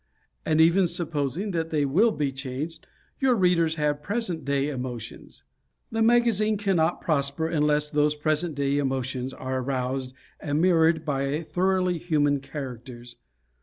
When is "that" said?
1.51-1.69